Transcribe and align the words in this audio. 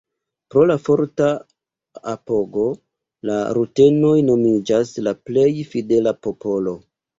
Pro 0.53 0.61
la 0.69 0.77
forta 0.85 1.27
apogo 2.13 2.65
la 3.31 3.37
rutenoj 3.59 4.15
nomiĝas 4.33 4.97
la 5.11 5.17
plej 5.31 5.47
fidela 5.77 6.19
popolo. 6.25 6.77